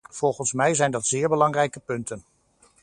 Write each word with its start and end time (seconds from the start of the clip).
Volgens 0.09 0.53
mij 0.53 0.73
zijn 0.73 0.91
dat 0.91 1.05
zeer 1.05 1.29
belangrijke 1.29 1.79
punten. 1.79 2.23